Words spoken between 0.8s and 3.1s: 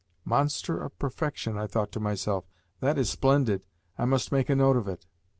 of perfection,'" I thought to myself. "That is